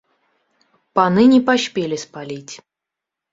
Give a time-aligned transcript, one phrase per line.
[0.99, 2.53] Паны не паспелі спаліць.